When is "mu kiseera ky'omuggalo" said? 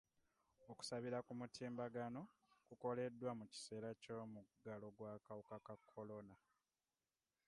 3.39-4.87